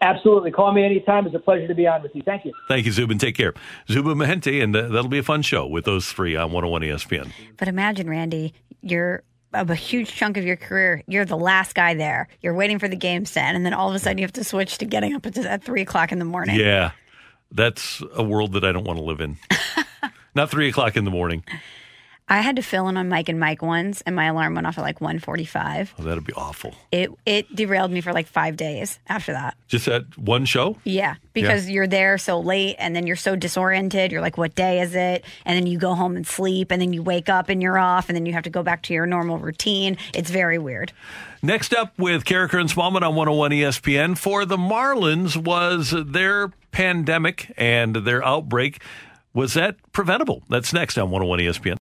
Absolutely. 0.00 0.52
Call 0.52 0.72
me 0.72 0.84
anytime. 0.84 1.26
It's 1.26 1.34
a 1.34 1.40
pleasure 1.40 1.66
to 1.66 1.74
be 1.74 1.86
on 1.86 2.02
with 2.02 2.14
you. 2.14 2.22
Thank 2.22 2.44
you. 2.44 2.52
Thank 2.68 2.86
you, 2.86 2.92
Zubin. 2.92 3.18
Take 3.18 3.34
care. 3.34 3.52
Zubin 3.90 4.16
Mehenti, 4.16 4.62
and 4.62 4.74
uh, 4.76 4.82
that'll 4.82 5.08
be 5.08 5.18
a 5.18 5.24
fun 5.24 5.42
show 5.42 5.66
with 5.66 5.84
those 5.84 6.06
three 6.12 6.36
on 6.36 6.52
101 6.52 6.82
ESPN. 6.82 7.32
But 7.56 7.66
imagine, 7.66 8.08
Randy, 8.08 8.54
you're 8.80 9.24
of 9.54 9.70
a 9.70 9.74
huge 9.74 10.14
chunk 10.14 10.36
of 10.36 10.44
your 10.44 10.56
career, 10.56 11.02
you're 11.06 11.24
the 11.24 11.36
last 11.36 11.74
guy 11.74 11.94
there. 11.94 12.28
You're 12.42 12.54
waiting 12.54 12.78
for 12.78 12.88
the 12.88 12.96
game 12.96 13.24
set, 13.24 13.54
and 13.54 13.64
then 13.64 13.72
all 13.74 13.88
of 13.88 13.94
a 13.94 13.98
sudden 13.98 14.18
you 14.18 14.24
have 14.24 14.32
to 14.34 14.44
switch 14.44 14.78
to 14.78 14.84
getting 14.84 15.14
up 15.14 15.26
at, 15.26 15.36
at 15.38 15.64
three 15.64 15.82
o'clock 15.82 16.12
in 16.12 16.18
the 16.18 16.24
morning. 16.24 16.56
Yeah, 16.56 16.92
that's 17.50 18.02
a 18.14 18.22
world 18.22 18.52
that 18.52 18.64
I 18.64 18.72
don't 18.72 18.84
want 18.84 18.98
to 18.98 19.04
live 19.04 19.20
in. 19.20 19.36
Not 20.34 20.50
three 20.50 20.68
o'clock 20.68 20.96
in 20.96 21.04
the 21.04 21.10
morning. 21.10 21.44
I 22.28 22.40
had 22.40 22.56
to 22.56 22.62
fill 22.62 22.88
in 22.88 22.96
on 22.96 23.08
Mike 23.08 23.28
and 23.28 23.40
Mike 23.40 23.62
once, 23.62 24.02
and 24.02 24.14
my 24.14 24.26
alarm 24.26 24.54
went 24.54 24.66
off 24.66 24.76
at 24.76 24.82
like 24.82 24.98
1.45. 24.98 25.90
Oh, 25.98 26.02
that'd 26.02 26.24
be 26.24 26.32
awful. 26.34 26.74
It 26.92 27.10
it 27.24 27.54
derailed 27.54 27.90
me 27.90 28.00
for 28.00 28.12
like 28.12 28.26
five 28.26 28.56
days 28.56 28.98
after 29.08 29.32
that. 29.32 29.56
Just 29.66 29.86
that 29.86 30.18
one 30.18 30.44
show? 30.44 30.76
Yeah, 30.84 31.14
because 31.32 31.66
yeah. 31.66 31.74
you're 31.74 31.86
there 31.86 32.18
so 32.18 32.40
late, 32.40 32.76
and 32.78 32.94
then 32.94 33.06
you're 33.06 33.16
so 33.16 33.34
disoriented. 33.34 34.12
You're 34.12 34.20
like, 34.20 34.36
"What 34.36 34.54
day 34.54 34.80
is 34.80 34.94
it?" 34.94 35.24
And 35.44 35.56
then 35.56 35.66
you 35.66 35.78
go 35.78 35.94
home 35.94 36.16
and 36.16 36.26
sleep, 36.26 36.70
and 36.70 36.80
then 36.80 36.92
you 36.92 37.02
wake 37.02 37.28
up 37.28 37.48
and 37.48 37.62
you're 37.62 37.78
off, 37.78 38.08
and 38.08 38.16
then 38.16 38.26
you 38.26 38.34
have 38.34 38.44
to 38.44 38.50
go 38.50 38.62
back 38.62 38.82
to 38.82 38.94
your 38.94 39.06
normal 39.06 39.38
routine. 39.38 39.96
It's 40.14 40.30
very 40.30 40.58
weird. 40.58 40.92
Next 41.42 41.72
up 41.72 41.96
with 41.98 42.24
Karraker 42.24 42.60
and 42.60 42.68
Smallmon 42.68 43.02
on 43.02 43.14
101 43.14 43.52
ESPN 43.52 44.18
for 44.18 44.44
the 44.44 44.56
Marlins 44.56 45.36
was 45.36 45.94
their 45.96 46.48
pandemic 46.72 47.52
and 47.56 47.94
their 47.94 48.24
outbreak. 48.24 48.82
Was 49.34 49.54
that 49.54 49.76
preventable? 49.92 50.42
That's 50.48 50.72
next 50.72 50.98
on 50.98 51.10
101 51.10 51.38
ESPN. 51.38 51.76